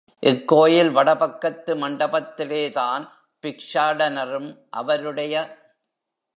இக்கோயில் 0.21 0.89
வடபக்கத்து 0.95 1.75
மண்டபத்திலேதான் 1.75 3.07
பிக்ஷாடனரும், 3.41 4.57
அவருடைய. 4.69 5.59